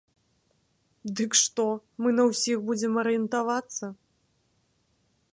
[1.19, 1.65] Дык што,
[2.03, 3.85] мы на ўсіх будзем арыентавацца?